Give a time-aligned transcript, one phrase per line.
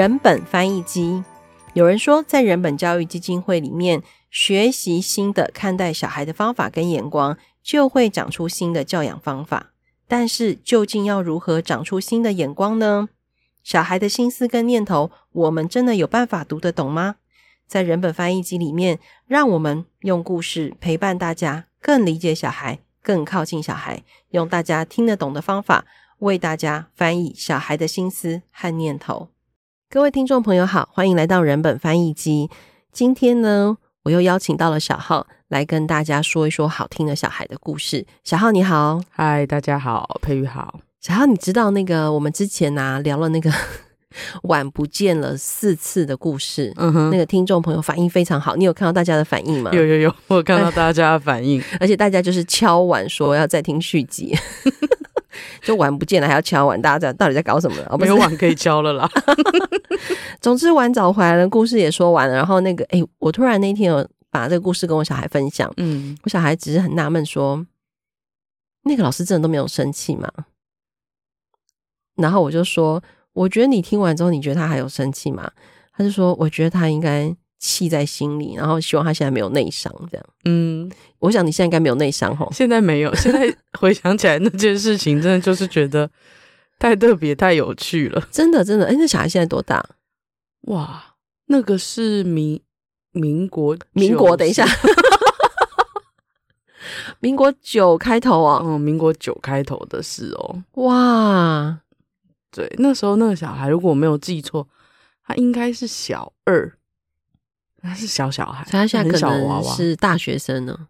[0.00, 1.22] 人本翻译机。
[1.74, 9.72] 有人说，在人本教育基金会里面学习新的看待小孩的方法跟眼光，就会长出新的教养方法。
[10.08, 13.10] 但是，究竟要如何长出新的眼光呢？
[13.62, 17.16] 小孩的心思跟念头，我们真的有办法读得懂吗？
[17.66, 25.84] 在人本翻译机里面，让我们用故事陪伴大家，更理解小孩，更靠近小孩，用大家听得懂的方法，
[26.20, 29.28] 为大家翻译小孩的心思和念头。
[29.92, 32.48] 各位听众朋友好，欢迎来到人本翻译机。
[32.92, 38.06] 今天呢，我又邀请到了小浩来跟大家说一说好听的小孩的故事。
[38.22, 40.78] 小浩你好，嗨，大家好，佩玉好。
[41.00, 43.52] 小浩，你知道那个我们之前啊聊了那个
[44.44, 49.72] 碗不见了四次的故事，嗯哼，那个听众朋友反应非常好，你有看到大家的反应吗？
[49.74, 54.38] 有有有，我有看到大家的反应， 而且大家就是敲碗说要再听续集。
[55.62, 57.76] 就碗不见了，还要敲碗，大家到底在搞什么？
[57.98, 59.08] 没有碗可以敲了啦。
[60.40, 62.34] 总之，碗找回来了，故事也说完了。
[62.34, 67.66] 然后那个，哎、欸，我突然那天有把这个故事跟我小孩分享，嗯，我小孩只是很纳闷说，
[68.84, 70.28] 那个老师真的都没有生气吗？
[72.16, 73.02] 然后我就说，
[73.32, 75.50] 我觉得你听完之后，你觉得他还有生气吗？
[75.92, 77.34] 他就说，我觉得他应该。
[77.60, 80.26] 气在心里，然后希望他现在没有内伤，这样。
[80.46, 82.50] 嗯，我想你现在应该没有内伤吼。
[82.52, 86.10] 现在没有，现在 回想起来那件事情，真的就是觉得
[86.78, 88.26] 太特别、太有趣了。
[88.32, 88.86] 真的，真的。
[88.86, 89.84] 哎，那小孩现在多大？
[90.62, 91.16] 哇，
[91.46, 92.58] 那个是民
[93.12, 94.66] 民国民国，等一下，
[97.20, 98.62] 民国九开头啊。
[98.64, 100.62] 嗯，民国九开头的事哦。
[100.82, 101.78] 哇，
[102.50, 104.66] 对，那时候那个小孩，如果我没有记错，
[105.26, 106.72] 他应该是小二。
[107.82, 110.88] 他 是小小孩，他现在可能是大学生呢，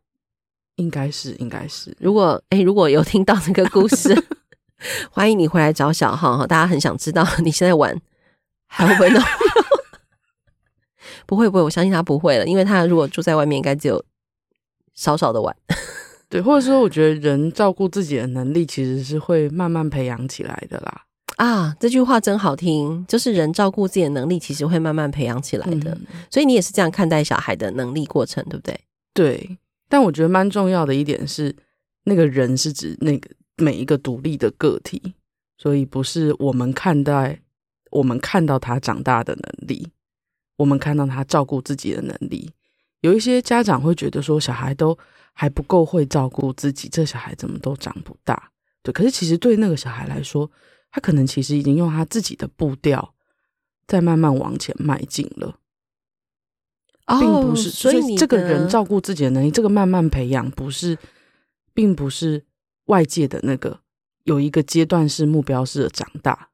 [0.77, 1.97] 应该是，应该是。
[2.01, 4.15] 如果哎、欸，如果有听到这个故事，
[5.11, 6.47] 欢迎你回来找小浩哈。
[6.47, 7.97] 大家很想知道你现在玩
[8.67, 9.21] 还会不会闹？
[11.27, 14.05] 不会不会，我相信他不会了，因为他如果住在外面，应该只有
[14.95, 15.55] 少少的玩。
[16.29, 21.03] 对，或者说，我觉得人照顾自己的能力其实是会慢慢培养起来的啦。
[21.41, 25.91] 啊，这句话真好听，就是人照顾自己的能力，其实会慢慢培养起来的。
[25.93, 26.07] 嗯。
[26.31, 28.79] 所以你也是这样看待小孩的能力过程，对不对？
[29.15, 29.59] 对。
[29.89, 31.57] 但我觉得蛮重要的一点是，
[32.05, 35.15] 那个人是指那个每一个独立的个体，
[35.57, 37.41] 所以不是我们看待
[37.91, 39.89] 我们看到他长大的能力，
[40.59, 42.51] 我们看到他照顾自己的能力。
[43.01, 44.97] 有一些家长会觉得说，小孩都
[45.33, 48.51] 还不够会照顾自己，这小孩怎么都长不大？
[48.83, 48.93] 对。
[48.93, 50.49] 可是其实对那个小孩来说，
[50.93, 53.15] 他可能其实已经用他自己的步调
[53.87, 55.57] 在慢慢往前迈进了，
[57.07, 57.71] 并不是。
[57.71, 60.99] 所以这个人照顾自己的能力，这个慢慢培养，不是，
[61.73, 62.45] 并不是
[62.87, 63.81] 外界的那个
[64.25, 66.49] 有一个阶段是目标式的长大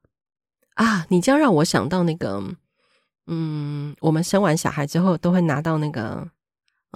[0.75, 1.05] 啊。
[1.09, 2.43] 你这样让我想到那个，
[3.25, 6.29] 嗯，我们生完小孩之后都会拿到那个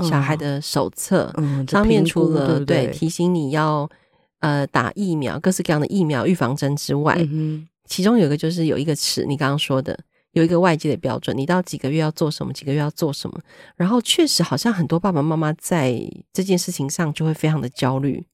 [0.04, 3.90] 小孩的手册，嗯，上面除了对，提醒你要。
[4.42, 9.98] 呃，打疫苗，各式各样的疫苗预防针之外，嗯，其中有一个就是有一个尺，你刚刚说的
[10.32, 13.40] 有一个外界的标准，你到几个月要做什么，几个月要做什么，
[13.76, 15.94] 然后确实好像很多爸爸妈妈在
[16.34, 18.26] 这件事情上就会非常的焦虑，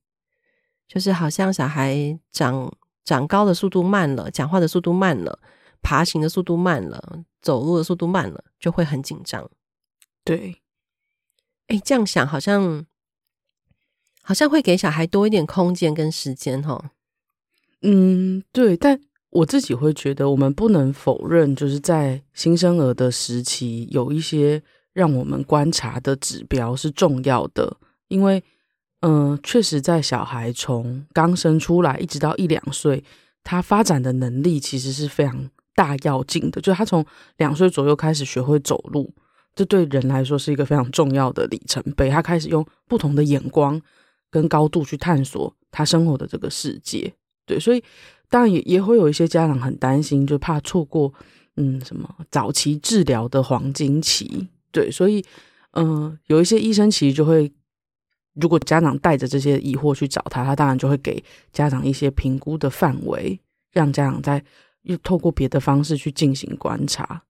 [0.88, 2.72] 就是好像小孩长
[3.04, 5.38] 长高的速度慢了，讲话的速度慢了，
[5.82, 9.50] 爬行的速度慢了，走路的速度慢了，就会很紧张。
[10.24, 10.62] 对，
[11.68, 12.86] 哎，这样想好像。
[14.28, 16.92] 好像会给小孩多一点空间跟时间，哈。
[17.82, 18.76] 嗯，对。
[18.76, 19.00] 但
[19.30, 24.62] 我自己会觉得，我们不能否认，就是在新生儿的时期，有一些
[24.92, 27.78] 让我们观察的指标是重要的。
[28.10, 28.44] 因为，
[29.00, 33.02] 嗯、确实在小孩从刚生出来一直到一两岁，
[33.46, 36.60] 他发展的能力其实是非常大要紧的。
[36.60, 37.06] 就他从
[37.38, 39.14] 两岁左右开始学会走路，
[39.56, 42.10] 这对人来说是一个非常重要的里程碑。
[42.10, 43.82] 他开始用不同的眼光。
[44.30, 47.14] 跟高度去探索他生活的这个世界，
[47.46, 47.84] 对，所以
[48.30, 51.14] 当然也也会有一些家长很担心，就怕错过
[51.56, 55.24] 嗯什么早期治疗的黄金期，对，所以
[55.72, 57.52] 嗯、有一些医生其实就会，
[58.34, 63.40] 如果家长带着这些疑惑去找他，他当然就会给家长一些评估的范围，
[63.72, 64.44] 让家长再
[64.82, 67.24] 又透过别的方式去进行观察。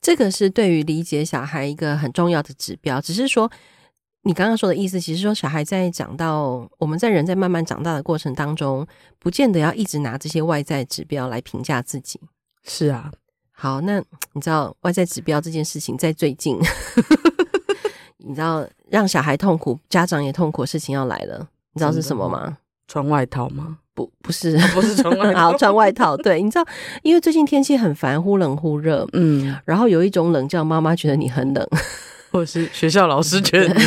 [0.00, 3.50] 这个是对于理解小孩一个很重要的指标，只是说。
[4.26, 8.86] 你刚刚说的意思，其实说小孩在长到我们在人在慢慢长大的过程当中，
[9.18, 12.18] 不见得要一直拿这些外在指标来评价自己。
[12.64, 13.12] 是啊，
[13.52, 16.58] 好，那你知道外在指标这件事情在最近，
[18.18, 22.56] 你知道让小孩痛苦、家长也痛苦的事情要来了，你知道是什么吗？
[22.88, 23.78] 穿外套吗？
[23.94, 26.16] 不不是不是穿外 套，好穿外套。
[26.16, 26.66] 对，你知道，
[27.02, 31.68] 因为最近天气很烦，忽冷忽热，嗯，然后有一种冷叫妈妈觉得你很冷，
[32.34, 33.80] 或者是学校老师觉得你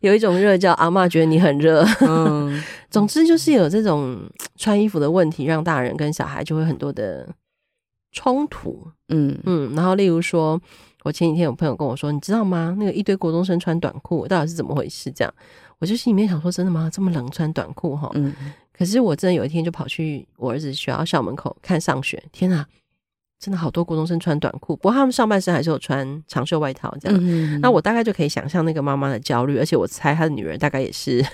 [0.08, 4.20] 有一种热叫阿嬷觉得你很热，嗯，总之就是有这种
[4.56, 7.28] 穿衣服的问题，让大人跟小孩就会很多的
[8.12, 10.60] 冲突，嗯嗯，然后例如说。
[11.04, 12.76] 我前几天有朋友跟我说，你知道吗？
[12.78, 15.10] 那个一堆国中生穿短裤，到底是怎么回事？
[15.10, 15.34] 这样，
[15.80, 16.88] 我就心里面想说，真的吗？
[16.92, 18.08] 这么冷穿短裤哈？
[18.14, 18.32] 嗯。
[18.72, 22.64] 可是我真的有一天就跑去我儿子学校校门口看上学，天啊，
[23.42, 27.18] 真的好多国中生穿短裤，不过他们上半身还是有穿长袖外套这样。
[27.20, 27.60] 嗯。
[27.60, 31.26] 那我大概就可以想象那个妈妈的焦虑，而且我猜她的女儿大概也是。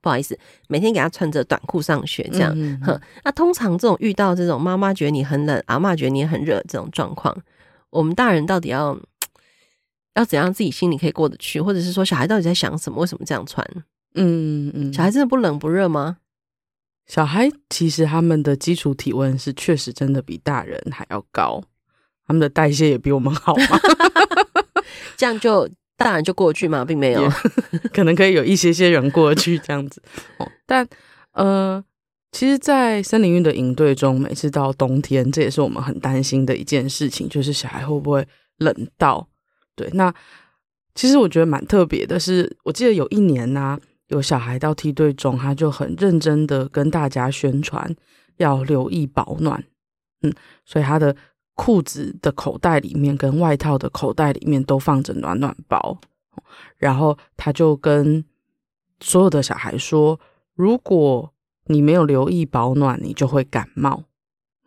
[0.00, 0.38] 不好意思，
[0.68, 2.52] 每天给她穿着短裤上学，这样。
[2.54, 7.36] 嗯、哼，那通常这种遇到这种妈妈觉得你很冷，阿嬷觉得你很热这种状况，
[7.90, 8.96] 我们大人到底要
[10.14, 13.00] 要怎样自己心里可以过得去，或者是说小孩到底在想什么？
[13.00, 13.66] 为什么这样穿？
[14.14, 16.18] 嗯嗯，小孩真的不冷不热吗？
[17.06, 21.62] 小孩其实他们的基础体温是确实真的比大人还要高，
[22.26, 23.78] 他们的代谢也比我们好嘛，
[25.16, 25.68] 这样就。
[25.96, 27.30] 大人就过去嘛，并没有，
[27.94, 30.02] 可能可以有一些些人过去这样子。
[30.38, 30.86] 哦，但
[31.34, 31.82] 呃，
[32.32, 38.26] 其实，在森林浴的营队中，每次到冬天，这也是我们很担心的一件事情，就是小孩会不会
[38.58, 39.28] 冷到？
[39.76, 40.12] 对，那
[40.96, 43.80] 其实我觉得蛮特别的是，我记得有一年呢、啊，
[44.14, 47.94] 有小孩到梯队中，他就很认真的跟大家宣传
[48.38, 49.62] 要留意保暖。
[50.22, 50.32] 嗯，
[50.64, 51.14] 所以他的。
[51.56, 55.96] 裤子的口袋里面跟外套的口袋里面都放着暖暖包，
[56.76, 58.24] 然后他就跟
[58.98, 60.18] 所有的小孩说
[60.56, 61.32] ：“如果
[61.66, 64.02] 你没有留意保暖，你就会感冒。”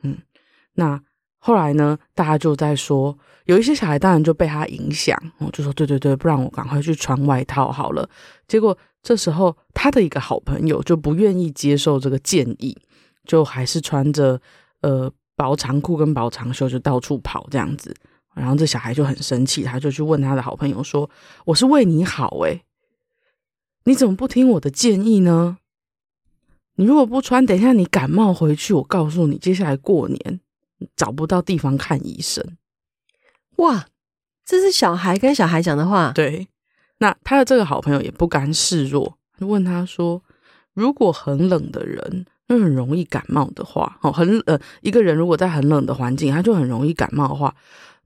[0.01, 0.19] 嗯，
[0.75, 1.03] 那
[1.39, 8.09] 后来呢，大家就在说，有一些小孩当然就被他影响，我就说：“对对对，不然我赶快去穿外套好了。”
[8.47, 8.77] 结果
[9.07, 12.77] 这时候他的一个好朋友就不愿意接受这个建议，
[13.23, 14.41] 就还是穿着
[14.81, 15.09] 呃。
[15.39, 17.95] 薄长裤跟薄长袖就到处跑这样子，
[18.33, 21.07] 然后这小孩就很生气，他就去问他的好朋友说
[21.45, 22.63] ：“我是为你好诶，
[23.83, 25.59] 你怎么不听我的建议呢？
[26.77, 30.39] 你如果不穿，等一下你感冒回去，我告诉你，接下来过年
[30.95, 32.43] 找不到地方看医生。”
[33.57, 33.85] 哇，
[34.43, 36.11] 这是小孩跟小孩讲的话。
[36.13, 36.47] 对，
[36.99, 40.21] 那他的这个好朋友也不甘示弱，就问他说
[40.73, 47.53] ：“如果很冷的人。”那很容易感冒的话，哦，很呃，一个人如果在很冷的环境，他就很容易感冒的话，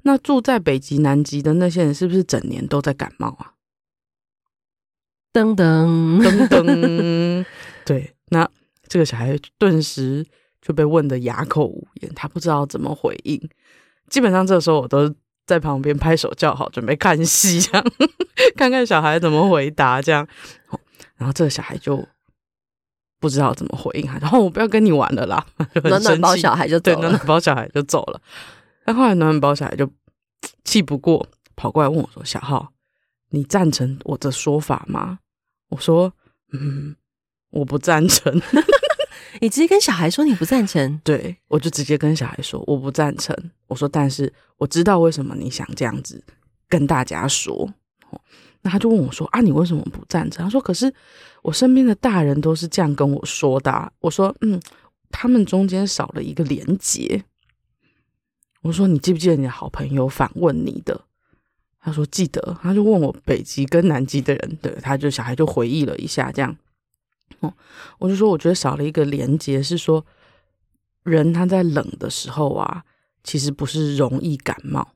[0.02, 3.54] 那住在北极、南极的那些人是不是整年都在感冒啊？
[5.32, 7.46] 噔噔噔 噔，
[7.86, 8.50] 对，那
[8.88, 10.26] 这个小孩顿时
[10.60, 13.40] 就被问得哑口无言，他不知道怎么回应。
[14.10, 15.14] 基本上这个时候，我都
[15.52, 17.86] 在旁边拍手叫好，准备看戏，这样
[18.56, 20.26] 看看小孩怎么回答，这样。
[21.18, 22.08] 然后这个小孩就。
[23.20, 25.46] 不知道怎么回应他，然后我不要跟你玩了啦，
[25.84, 28.20] 暖暖包小孩就走了，对，暖暖包小孩就走了。
[28.84, 29.88] 但后来暖暖包小孩就
[30.66, 32.74] 气不过，跑过来问我说：“小浩，
[33.30, 35.20] 你赞成我的说法吗？”
[35.70, 36.12] 我说
[36.52, 36.96] ：“嗯，
[37.52, 38.42] 我不赞成。”
[39.40, 41.00] 你直接跟小孩说你不赞成？
[41.04, 43.36] 对，我就直接跟小孩说我不赞成。
[43.68, 46.24] 我说：“但是我知道为什么你想这样子
[46.68, 47.74] 跟大家说。”
[48.64, 50.94] 那他就问我说：“啊，你为什么不赞成？”他说：“可是
[51.42, 54.62] 我身边的大人都是这样跟我说的。”我说：“嗯，
[55.10, 57.24] 他们中间少了一个连结。”
[58.62, 61.02] 我说：“你记不记得你的好朋友反问你的？”
[61.82, 66.56] 他说：“记得。”他就问我北极跟南极的人，对，他就小孩就回忆了一下，这样。
[67.42, 67.54] 哦，
[68.00, 70.04] 我就说我觉得少了一个连接，是说
[71.04, 72.84] 人他在冷的时候啊，
[73.24, 74.94] 其实不是容易感冒，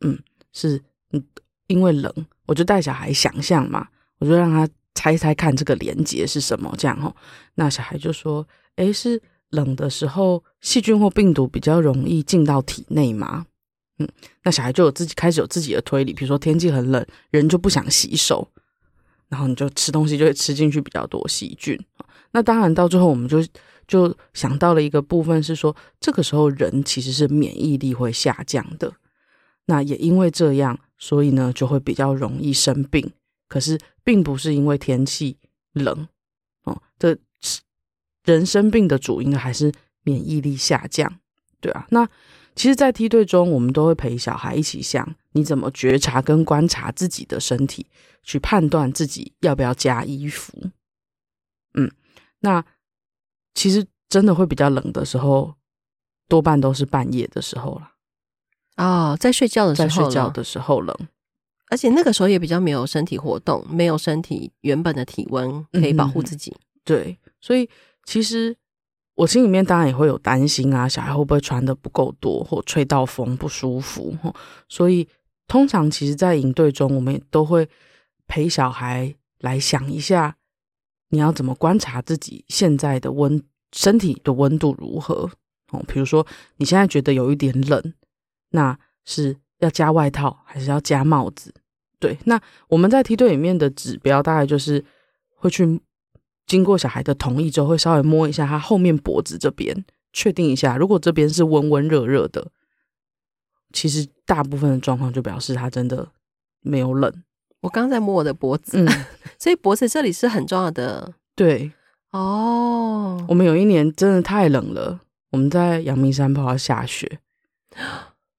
[0.00, 0.18] 嗯，
[0.52, 0.82] 是
[1.12, 1.24] 嗯。
[1.68, 2.12] 因为冷，
[2.44, 7.10] 我就带小孩想象嘛，我就让他猜猜看这个连接是什么，这样齁。
[7.54, 8.46] 那小孩就说
[8.76, 13.46] ：“诶，是冷的时候，细菌或病毒比较容易进到体内吗？”
[14.00, 14.08] 嗯，
[14.42, 18.46] 那小孩就有自己开始有自己的推理，比如说天气很冷，人就不想洗手，
[19.32, 21.76] 然后你就吃东西就会吃进去比较多细菌。
[22.32, 23.42] 那当然到最后，我们就
[23.88, 28.92] 就想到了一个部分是说，这个时候人其实是免疫力会下降的。
[29.64, 30.78] 那也因为这样。
[30.98, 33.10] 所以呢，就会比较容易生病。
[33.48, 35.36] 可是，并不是因为天气
[35.72, 36.06] 冷
[36.62, 37.18] 哦，这
[38.24, 39.72] 人生病的主因还是
[40.04, 41.18] 免疫力下降，
[41.60, 41.88] 对啊。
[41.90, 42.08] 那
[42.54, 47.86] 其实，在梯队中，我们都会陪小孩一起想，你怎么觉察跟观察自己的身体，
[48.22, 50.52] 去判断自己要不要加衣服。
[51.74, 51.90] 嗯，
[52.40, 52.64] 那
[53.54, 55.54] 其实真的会比较冷的时候，
[56.28, 57.92] 多半都是半夜的时候了。
[58.76, 60.94] 哦，在睡觉的时候，在睡觉的时候冷，
[61.70, 66.54] 而且那个时候也比较没有身体活动，没有身体原本的体温可以保护自己。
[66.84, 67.68] 对，所以
[68.04, 68.56] 其实
[69.14, 74.16] 我心里面当然也会有担心啊，小孩会不会穿得不够多，或吹到风不舒服。
[74.68, 75.06] 所以
[75.46, 77.68] 通常其实，在营队中，我们都会
[78.26, 80.36] 陪小孩来想一下，
[81.10, 83.42] 你要怎么观察自己现在的温
[83.72, 85.30] 身体的温度如何。
[85.72, 86.26] 哦，比如说
[86.56, 87.94] 你现在觉得有一点冷，
[88.50, 91.54] 那是要加外套还是要加帽子？
[91.98, 94.84] 对，那我们在梯队里面的指标大概就是
[95.36, 95.80] 会去
[96.46, 102.50] 经过小孩的同意之后，会稍微摸一下他后面脖子这边，确定一下，如果这边是温温热热的，
[103.72, 106.08] 其实大部分的状况就表示他真的
[106.60, 107.12] 没有冷。
[107.60, 108.88] 我刚在摸我的脖子，嗯，
[109.38, 111.14] 所以脖子这里是很重要的。
[111.34, 111.72] 对，
[112.10, 115.00] 哦，我们有一年真的太冷了。
[115.30, 117.20] 我们在阳明山跑到下雪，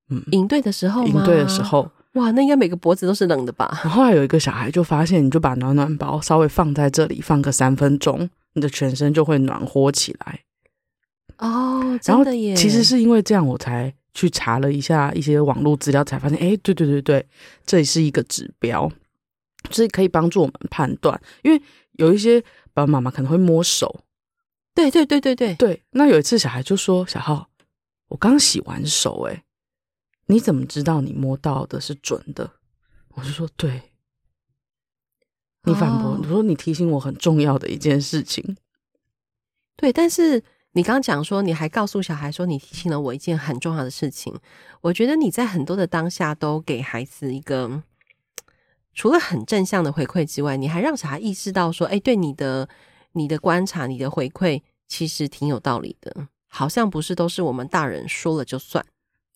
[0.09, 3.79] 嗯， 营队的时候，营队的时候，哇，那应该每个脖子都是冷的吧？
[3.83, 10.41] 然 后还有一个小孩就发现，你就把暖暖包稍微放在这里，放个三分钟，你的全身就会暖和起来。
[11.39, 12.55] 哦，真的耶！
[12.55, 17.25] 其实是因为这样，我才去查了一下一些网络资料，才发现，哎，对对对对，
[17.65, 18.91] 这里是一个指标，
[19.71, 21.19] 所以可以帮助我们判断。
[21.41, 21.59] 因为
[21.93, 22.39] 有一些
[22.73, 24.01] 爸爸妈妈可能会摸手。
[24.75, 27.47] 对对对对对对，那有一次小孩就说：“小浩，
[28.07, 29.43] 我刚洗完手，哎，
[30.33, 32.49] 你怎么知道你摸到的是准的？”
[33.15, 33.93] 我就说：“对。”
[35.65, 38.57] 你反驳，你说你提醒我很重要的一件事情。
[39.75, 44.37] 对，但是你刚刚讲说，你还告诉小孩说，你提醒了我一件很重要的事情。
[44.81, 47.83] 我觉得你在很多的当下都给孩子一个
[48.93, 52.67] 除了很正向的回馈之外，你还让小孩意识到说：“哎，对你的。”
[53.15, 58.83] 你的观察，你的回馈，其实挺有道理的，好像不是都是我们大人说了就算。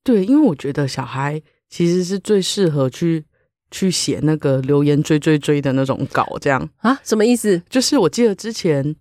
[0.08, 3.26] 对，因为我觉得小孩其实是最适合去
[3.72, 6.98] 去写那个留言追追追的那种稿，这样啊？
[7.04, 7.62] 什么意思？
[7.70, 8.96] 就是我记得之前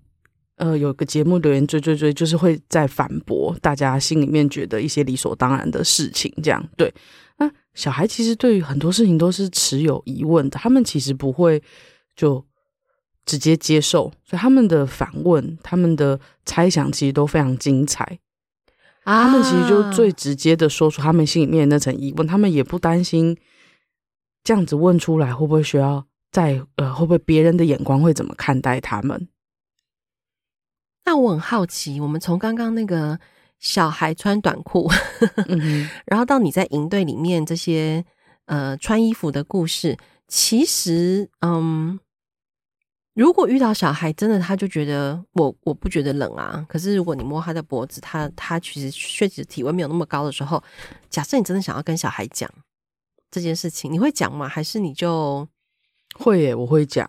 [0.56, 6.68] 呃有个节目留言追追追，就是会在反驳大家心里面觉得一些理所当然的事情，这样。
[6.76, 6.92] 对，
[7.38, 11.62] 那小孩其实对于很多事情都是持有疑问的，他们其实不会
[12.16, 12.44] 就。
[13.28, 18.20] 直接接受，所以他们的反问、他们的猜想其实都非常精彩。
[19.06, 23.38] 啊，他们其实就最直接的说出他们心里面那层疑问，他们也不担心
[24.42, 29.28] 这样子问出来会不会需要在呃，会不会别人的眼光会怎么看待他们？
[31.04, 33.20] 那我很好奇，我们从刚刚那个
[33.60, 34.90] 小孩穿短裤，
[35.46, 38.04] 嗯、 然后到你在营队里面这些
[38.46, 39.96] 呃穿衣服的故事，
[40.26, 42.00] 其实嗯。
[43.16, 46.62] 如果遇到小孩，真的他就觉得我我不觉得冷啊。
[46.68, 50.62] 可是如果你摸他的脖子，他他其实确实体温没有那么高的时候，
[51.08, 52.48] 假设你真的想要跟小孩讲
[53.30, 54.46] 这件事情，你会讲吗？
[54.46, 55.48] 还是你就
[56.18, 56.54] 会耶？
[56.54, 57.08] 我会讲，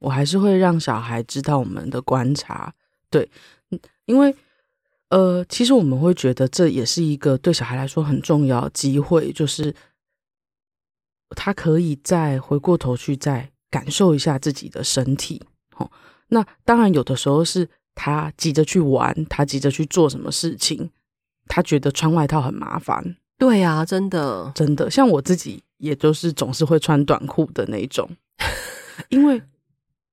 [0.00, 2.74] 我还是会让小孩知道我们的观察。
[3.08, 3.30] 对，
[4.04, 4.36] 因为
[5.08, 9.74] 呃，其实我们会觉得这也是一个对小孩来说很重要机会，就是
[11.30, 13.52] 他可以再回过头去再。
[13.76, 15.42] 感受一下自己的身体，
[15.76, 15.90] 哦，
[16.28, 20.90] 那当然有的时候是他急着去玩，他急着去做什么事情，
[21.46, 23.16] 他觉得穿外套很麻烦。
[23.36, 28.08] 对啊，真的，真的，像我自己，也就是总是会穿短裤的那种，
[29.10, 29.42] 因为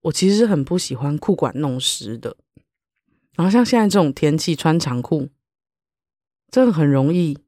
[0.02, 2.36] 我其实很不喜欢裤管弄湿的。
[3.38, 5.30] 然后像现在这种天气，穿长裤
[6.52, 7.40] 真的很容易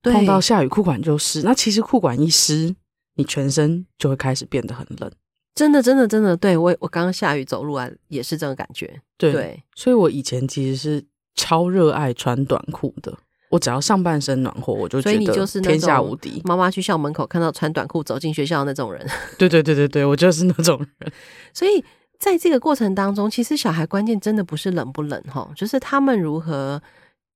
[0.00, 1.42] 碰到下雨，裤管就湿。
[1.42, 2.76] 那其实裤管一湿，
[3.16, 5.10] 你全身就会开始变得很冷。
[5.54, 9.00] 真的，真的，真的，对，我我刚刚下雨走路啊，也是这种感觉。
[9.18, 11.04] 对，对，所以我以前其实是
[11.34, 13.12] 超热爱穿短裤的。
[13.50, 16.40] 我只要上半身暖和，我就觉得天下无敌。
[16.44, 19.04] 妈妈去校门口看到穿短裤走进学校的那种人。
[19.36, 21.12] 对对对对对，我就是那种人。
[21.52, 21.84] 所以
[22.18, 26.80] 在这个过程当中，其实小孩关键真的不是冷不冷哈，就是他们如何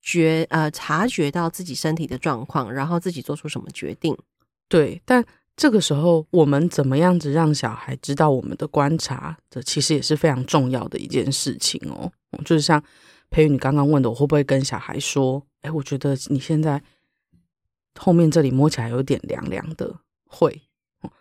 [0.01, 4.17] 觉呃察觉到自己身体的状况，然后自己做出什么决定。
[4.69, 5.23] 对，但。
[5.55, 9.37] 这个时候，我们怎么样子让小孩知道我们的观察？
[9.49, 12.11] 这其实也是非常重要的一件事情哦。
[12.43, 12.83] 就是像
[13.29, 16.83] 培瑜你刚刚问的，我会不会跟小孩说：“哎，我觉得你现在
[17.97, 19.95] 后面这里摸起来有点凉凉的。”
[20.27, 20.63] 会，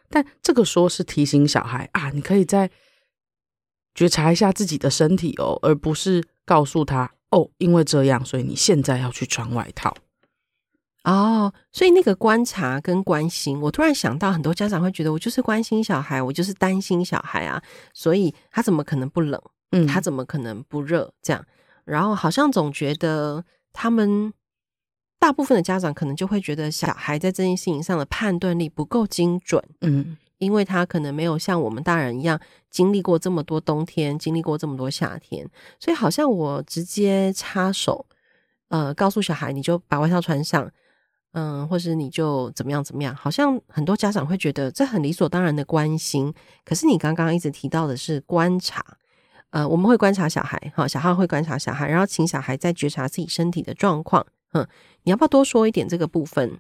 [0.09, 2.69] 但这个说是提醒小孩啊，你可以再
[3.95, 9.95] 觉察一下自己的身体哦，而不是告诉他：“哦，因为这样，所以你现在要去穿外套。”
[11.05, 19.41] 哦，所以那个观察跟关心，我突然想到，很多家长会觉得我就是关心小孩，我就是担心小孩啊，所以他怎么可能不冷？
[19.73, 21.13] 嗯，他怎么可能不热？
[21.21, 21.45] 这样，
[21.85, 24.33] 然后好像总觉得他们
[25.19, 29.63] 大部分的家长可能就会觉得小孩在这件事情上的判断力不够精准。
[29.83, 35.47] 嗯，因为他可能没有像我们大人一样经历过这么多冬天，经历过这么多夏天，
[35.79, 38.07] 所以好像我直接插手，
[38.69, 40.71] 呃，告诉小孩你就把外套穿上，
[41.35, 46.33] 嗯、呃，或是你就怎么样怎么样，好像很多家长会觉得这很理所当然的关心。
[46.65, 48.83] 可是你刚刚一直提到的是观察，
[49.51, 54.67] 呃，我们会观察小孩，哈，小孩会观察小孩，然后请小孩再觉察自己身体的状况，嗯，
[55.03, 56.59] 你要不要多说一点这个部分？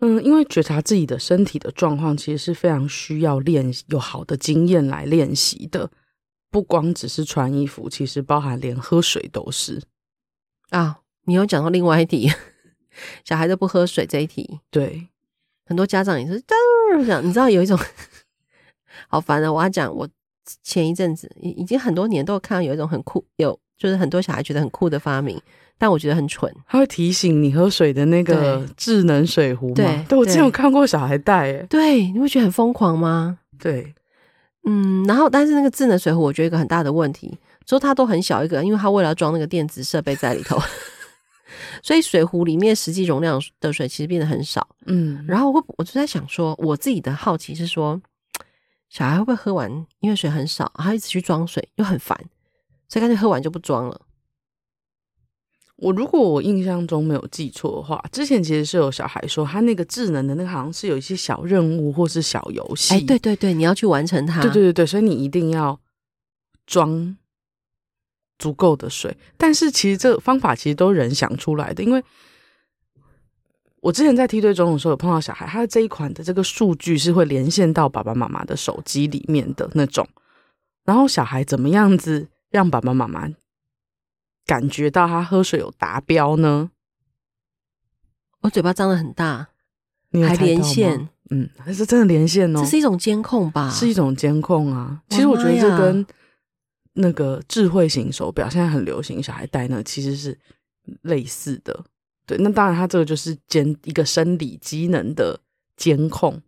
[0.00, 5.90] 嗯，因为觉察自己的身体的状况，其实是非常需要练有好的经验来练习的。
[6.50, 9.82] 不光只是穿衣服，其实包含连喝水都是
[10.70, 11.00] 啊。
[11.24, 12.30] 你有讲到另外一题，
[13.24, 14.58] 小孩都不喝水这一题。
[14.70, 15.06] 对，
[15.66, 16.54] 很多家长也是这
[17.10, 17.26] 样。
[17.26, 17.78] 你知道有一种
[19.08, 20.08] 好烦的，我要讲，我
[20.62, 25.40] 前一阵子已已经很多年都有看到有一种很酷，有就是很多小孩觉得很酷的发明。
[25.76, 29.74] 但我觉得很蠢，他会提醒你喝水的那个智能水壶吗？
[29.74, 33.40] 对，对我之前有看过小孩带，诶对，你会觉得很疯狂吗？
[33.58, 33.92] 对，
[34.62, 37.36] 嗯，然后但是那个智能水壶，我觉得一个很大的问题，
[37.66, 40.56] 说它都很小一个，因为它为了要装那个电子设备在里头，
[41.82, 44.66] 所以水壶里面实际容量的水其实变得很少。
[44.86, 48.00] 嗯，然后我我就在想说，我自己的好奇是说，
[48.88, 49.70] 小孩会不会喝完，
[50.00, 52.18] 因为水很少，他一直去装水又很烦，
[52.88, 54.00] 所以干脆喝完就不装了。
[55.76, 65.78] 我如果我印象中没有记错的话，之前其实是有小孩说他那个智能的那个好像是有一些小任务或是小游戏，哎，对对对，你要去完成它，对对对对，所以你一定要
[66.64, 67.16] 装
[68.38, 69.16] 足够的水。
[69.36, 72.02] 但是其实这个方法其实都是人想出来的，因为
[73.80, 80.08] 我之前在梯队中的时候有碰到小孩，他的这一款的这个数据是会连线到爸爸妈妈的手机里面的那种，
[80.84, 83.28] 然后小孩怎么样子让爸爸妈妈
[84.46, 86.70] 感觉到他喝水有达标呢？
[88.40, 89.48] 我嘴巴张得很大，
[90.10, 92.60] 你还连线，嗯，还是真的连线哦。
[92.60, 93.70] 这是一种监控吧？
[93.70, 95.02] 是一种监控啊。
[95.08, 96.06] 其实我觉得这跟
[96.94, 100.38] 那个智慧型手表现在很流行，小孩戴那个其实是
[101.02, 101.84] 类似的。
[102.26, 105.40] 对，那当然，他这个就是监一个生理机能的
[105.76, 106.42] 监控。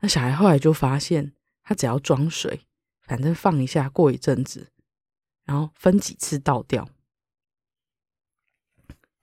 [0.00, 2.62] 那小孩后来就发现，他只要装水，
[3.02, 4.68] 反正放一下，过一阵子，
[5.44, 6.88] 然后分几次倒掉。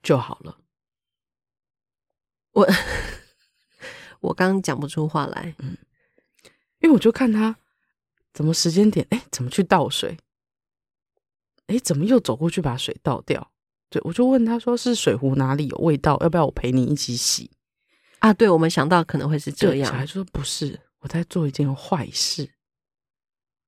[0.02, 0.58] 就好了。
[2.52, 2.68] 我
[4.20, 5.76] 我刚讲不出话来，嗯，
[6.80, 7.56] 因为我就看他
[8.32, 10.16] 怎么时间点，哎，怎么去倒水，
[11.66, 13.50] 哎，怎么又走过去把水倒掉？
[13.88, 16.16] 对，我就问他说：“是水壶哪里有味道？
[16.20, 17.50] 要不要我陪你一起洗？”
[18.20, 19.90] 啊，对，我们想到可能会是这样。
[19.90, 22.50] 小孩说：“不是，我在做一件坏事。”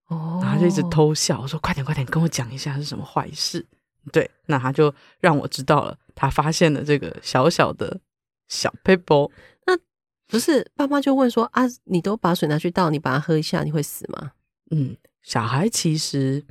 [0.09, 1.41] 哦，然后他就一直偷笑。
[1.41, 3.65] 我说：“快点，快点，跟我讲一下是什么坏事。”
[4.11, 8.01] 对，那他就让我知道了，他发现了这个小小的
[8.49, 9.31] 小 paper。
[9.67, 9.77] 那
[10.27, 14.33] 不是爸妈就问说啊，你都把水拿去倒，你把它喝一下，你会死吗？
[14.71, 16.43] 嗯，小孩其实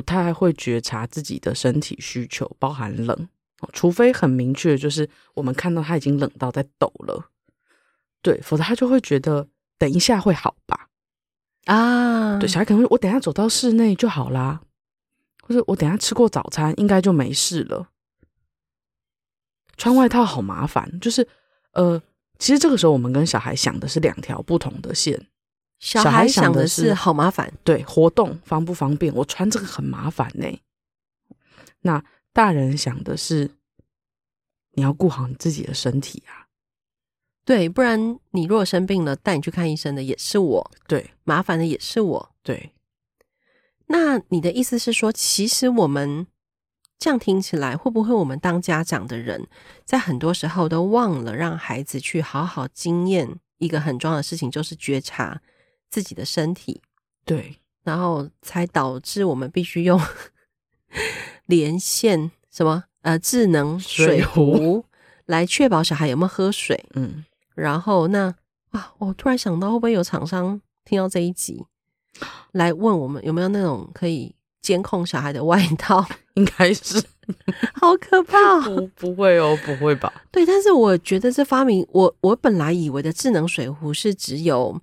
[0.00, 3.28] 不太会觉察自己的身体需求，包含冷，
[3.74, 7.30] 除非很明确，就是我们看到他已经冷到在抖了，
[8.22, 10.88] 对，否则他就会觉得等一下会好吧？
[11.66, 14.62] 啊，对，小孩可能会我等一下走到室内就好啦。
[15.42, 17.90] 或者我等下吃过早餐，应该就没事了。
[19.76, 21.28] 穿外套好麻烦，就是
[21.72, 22.00] 呃，
[22.38, 25.26] 其实这个时候我们跟小孩想的是两条不同的线。
[25.80, 29.12] 小孩想的是好麻烦，对，活动方不方便？
[29.14, 30.46] 我穿这个很麻烦呢。
[31.80, 33.50] 那大人想的是
[34.72, 36.46] 你要顾好你自己的身体啊，
[37.46, 42.72] 对，不然你如果生病了，带你去看医生的也是我，对，麻烦的也是我，对。
[43.86, 46.26] 那你的意思是说，其实我们
[46.98, 49.48] 这样听起来，会不会我们当家长的人，
[49.86, 55.40] 在很多时候都忘了让孩子去好好经验一个很重要的事情，就是觉察
[55.90, 56.80] 自己的身体。
[57.24, 60.00] 对，然后才导致我们必须用
[61.46, 64.84] 连线什么呃智能水壶
[65.26, 66.82] 来确保小孩有没有喝水。
[66.94, 67.24] 嗯，
[67.54, 68.34] 然后那
[68.70, 71.64] 啊，我突然想到，会不会有厂商听到这一集？
[72.52, 76.04] 来问我们有没有那种可以监控小孩的外套？
[76.34, 77.02] 应该是，
[77.74, 78.60] 好可怕！
[78.60, 80.12] 不，不会哦，不会吧？
[80.30, 84.80] 对，但是我觉得这发明，我我本来以为的智能水壶是只有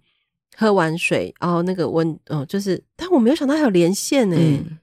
[0.60, 4.36] 喝完水，然后那个温，哦，就是，但我没有想到还有连线呢。
[4.36, 4.80] 嗯、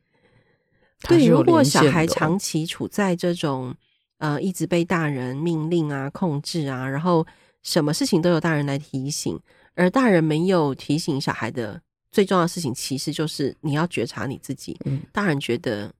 [1.08, 3.74] 对，如果小孩长期处在这种
[4.18, 7.26] 呃一直被大人命令啊、控制啊，然后
[7.64, 9.36] 什么事情都有大人来提醒，
[9.74, 11.82] 而大人没有提醒小孩的。
[12.12, 14.78] 最重要的事情其实就是你要觉察你自己。
[14.84, 15.92] 嗯，大人觉得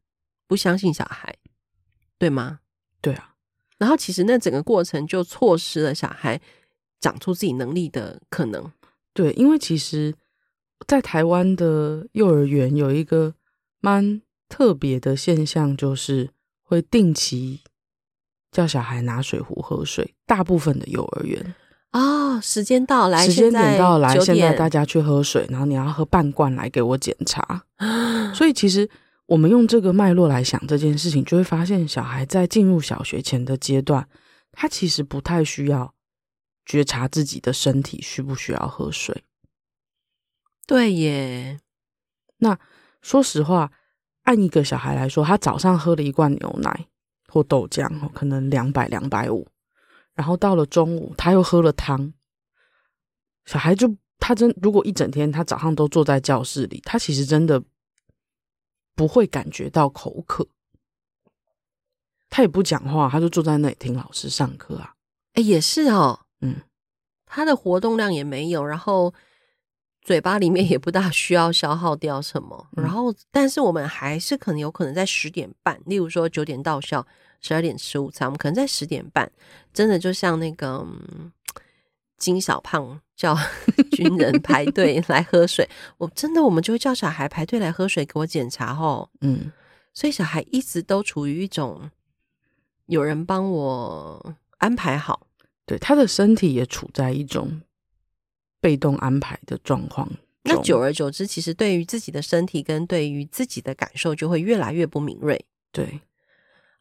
[0.47, 1.35] 不相信小孩，
[2.17, 2.61] 对吗？
[3.01, 3.35] 对啊。
[3.79, 6.41] 然后其实那整个过程就错失了小孩
[7.01, 8.71] 长出自己能力的可能。
[9.15, 10.13] 对，因为其实，
[10.87, 13.35] 在台湾的幼儿园有一个
[13.81, 16.29] 蛮特别的现象，就是
[16.63, 17.61] 会定期
[18.53, 20.15] 叫小孩拿水壶喝水。
[20.27, 21.55] 大部分的幼儿园
[21.93, 27.65] 哦，时间到来，时间点到来，现在，现在大家去喝水，然后你要喝半罐来给我检查。
[28.35, 28.91] 所以其实。
[29.27, 34.07] 我们用这个脉络来想这件事情，就会发现小孩在进入小学前的阶段，
[34.53, 35.94] 他其实不太需要
[36.65, 39.25] 觉察自己的身体需不需要喝水。
[40.67, 41.61] 对耶。
[42.39, 42.59] 那
[43.03, 43.73] 说实话，
[44.23, 46.87] 按一个小孩来说，他早上喝了一罐牛奶
[47.29, 49.47] 或豆浆，可能两百两百五，
[50.15, 52.13] 然后到了中午他又喝了汤，
[53.45, 57.63] 小孩就他真如果一整天他早上都坐在教室里，他其实真的。
[58.97, 60.47] 不会感觉到口渴，
[62.31, 64.95] 他也不讲话，他就坐在那里听老师上课啊。
[65.33, 66.57] 哎，也是哦，嗯，
[67.27, 69.13] 他的活动量也没有，然后
[70.03, 77.07] 嘴巴里面也不大需要消耗掉什么，嗯、然后但是我们还是可能有可能在十点半，例如说九点到校，
[77.41, 79.31] 十二点吃午餐，我们可能在十点半，
[79.73, 80.87] 真的就像那个。
[82.17, 83.37] 金小胖叫
[83.91, 85.69] 军人排队来喝水，
[85.99, 89.11] 我真的我们就会叫小孩排队来喝水给我检查哦。
[89.21, 89.53] 嗯，
[89.93, 91.91] 所以小孩一直都处于一种
[92.87, 95.27] 有人帮我安排好，
[95.67, 97.61] 对，他的身体也处在一种
[98.61, 100.11] 被动安排的状况。
[100.43, 105.45] 那久而久之，其实对于自己的身体跟对于自己的感受就会越来越不敏锐。
[105.73, 106.01] 对，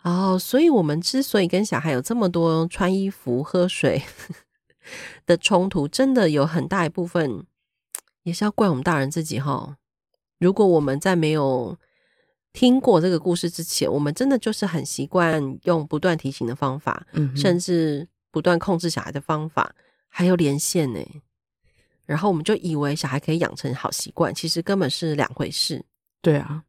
[0.03, 4.03] 哦，所以我们之所以跟小孩有这么多穿衣服、喝水。
[5.25, 7.45] 的冲突真的有很大一部分，
[8.23, 9.77] 也是要怪我们大人自己哈。
[10.39, 11.77] 如果我们在没有
[12.51, 19.73] 听过这个故事之前，我们真的就是很习惯用不断提醒的方法，嗯，甚至不断控制小孩的方法，
[20.09, 20.99] 还有连线呢。
[22.05, 25.85] 然后我们就以为小孩可以养成好习惯，其实根本是两回事。
[26.21, 26.63] 对啊，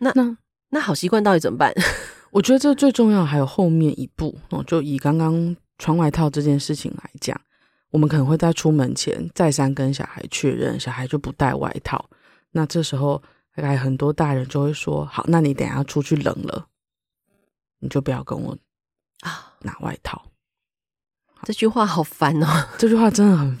[0.00, 0.36] 那那
[0.68, 1.72] 那好习惯到底怎么办？
[2.32, 5.56] 我觉得这最重要还有后面一步哦，就以刚刚。
[5.78, 7.40] 穿外套这件事情来讲，
[7.90, 12.08] 我们可能会在出门前再三跟小孩确认，小孩就不带外套。
[12.52, 13.20] 那这时候，
[13.56, 16.68] 大概很多大人就会说：“好，那你等下出去冷了，
[17.80, 18.56] 你就不要跟我
[19.22, 20.24] 啊拿外套。”
[21.44, 22.46] 这句话好烦哦，
[22.78, 23.58] 这句话真的很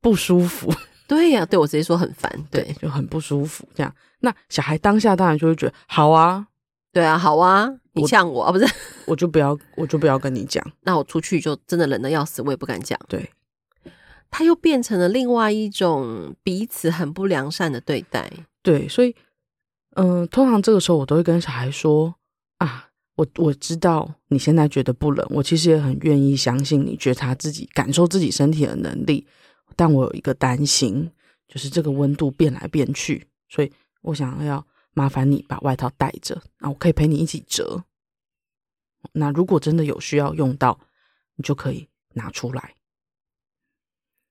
[0.00, 0.72] 不舒服。
[1.08, 3.66] 对呀、啊，对我直接说很烦，对，对，就很不舒服。
[3.74, 6.46] 这样，那小孩当下当然就会觉得好啊。
[6.92, 8.66] 对啊，好啊，你像我啊，不是，
[9.06, 10.64] 我就不要，我就不要跟你讲。
[10.82, 12.98] 那我出去就真的冷的要死，我也不敢讲。
[13.08, 13.30] 对，
[14.30, 18.30] 他又变成了另外一种彼此很不良善的对待。
[18.62, 19.14] 对，所以，
[19.94, 22.14] 嗯、呃，通常这个时候我都会跟小孩说
[22.58, 22.87] 啊，
[23.18, 29.26] 我我知道你现在觉得不冷，我其实也很愿意相信你觉察自己、感受自己身体的能力，
[29.76, 31.10] 但我有一个担心，
[31.46, 33.70] 就是这个温度变来变去，所以
[34.02, 34.64] 我想要。
[34.94, 37.84] 麻烦你把外套带着，那我可以陪你一起折。
[39.12, 40.80] 那如果真的有需要用到，
[41.36, 42.74] 你就可以拿出来。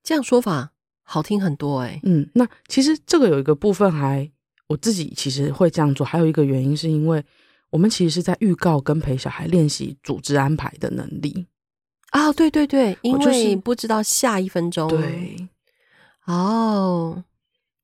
[0.03, 0.73] 这样说法
[1.03, 2.01] 好听很多哎。
[2.03, 4.29] 嗯，那其实这个有一个部分还
[4.67, 7.23] 我自己其实会这样做，还有一个原因是因为
[7.69, 11.47] 我们其实是在预告跟陪小孩练习组织安排的能力
[12.11, 12.31] 啊。
[12.33, 14.89] 对对对，因为不知道下一分钟。
[14.89, 15.47] 对，
[16.25, 17.23] 哦。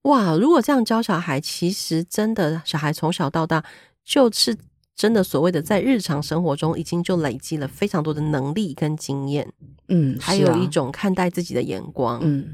[0.03, 3.63] 哇，如果这样教小孩，其实真的小孩从小到大
[4.03, 4.53] 就是
[4.97, 9.49] 真的所谓的在日常生活中已经就累积了非常多的能力跟经验，
[9.87, 12.53] 嗯，还有一种看待自己的眼光，嗯，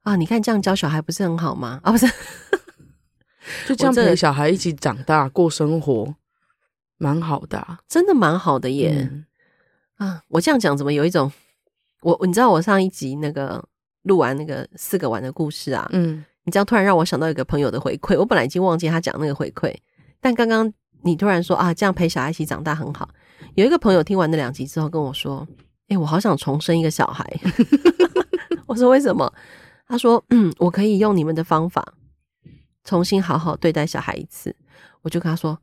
[0.00, 1.78] 啊，你看这样教小孩不是很好吗？
[1.82, 2.06] 啊，不是，
[3.68, 6.14] 就这样陪小孩一起长大过生活，
[6.98, 9.26] 蛮好的啊，真的蛮好的耶，嗯，
[9.96, 11.30] 啊，我这样讲怎么有一种
[12.02, 13.62] 我你知道我上一集那个
[14.02, 16.24] 录完那个四个碗的故事啊，嗯。
[16.48, 19.74] 你这样突然让我想到一个朋友的回馈，我本来已经忘记他讲那个回馈，
[20.20, 23.10] 但刚刚你突然说啊，这样陪小孩一起长大很好。
[23.56, 25.44] 有一个朋友听完那两集之后跟我说
[25.90, 27.28] ：“哎，我好想重生一个小孩。”
[28.68, 29.28] 我说：“为什么？”
[29.88, 31.84] 他说：“嗯，我可以用你们的方法
[32.84, 34.54] 重新好好对待小孩一次。”
[35.02, 35.58] 我就跟他说：“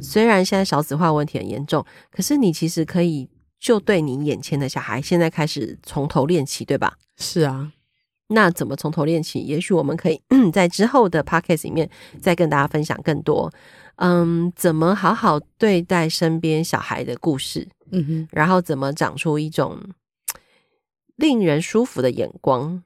[0.00, 6.94] 虽然现在少子化问题很严重，可是你其实可以就对你眼前的小孩现在开始从头练起，对吧？
[7.16, 7.72] 是啊，
[8.28, 9.40] 那怎么从头练起？
[9.40, 10.20] 也许我们可以
[10.52, 11.88] 在之后的 podcast 里面
[12.20, 13.52] 再跟大家分享更多。
[13.96, 17.68] 嗯，怎么好好对待身边小孩的故事？
[17.90, 19.78] 嗯哼，然后怎么长出一种
[21.16, 22.82] 令人舒服的眼光？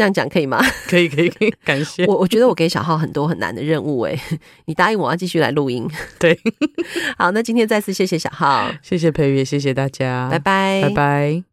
[0.00, 0.58] 这样讲可以吗？
[0.88, 1.52] 可以，可以，可以。
[1.62, 4.18] 感谢我，我觉得我给小浩很多很难的任务诶，
[4.64, 5.86] 你答应我要继续来录音。
[6.18, 6.38] 对，
[7.18, 11.49] 好，那今天再次谢谢小浩，谢谢培瑜，谢谢大家，拜拜，拜拜。